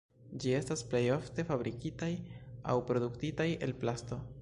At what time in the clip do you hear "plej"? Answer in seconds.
0.93-1.01